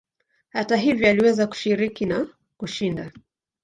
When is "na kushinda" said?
2.05-3.11